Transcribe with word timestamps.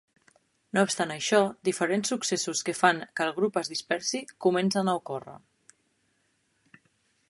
No 0.77 0.83
obstant 0.87 1.13
això, 1.15 1.41
diferents 1.69 2.11
successos 2.13 2.63
que 2.69 2.75
fan 2.79 3.03
que 3.19 3.29
el 3.29 3.37
grup 3.39 3.63
es 3.63 3.71
dispersi 3.75 4.25
comencen 4.47 4.89
a 4.95 5.01
ocórrer. 5.03 5.41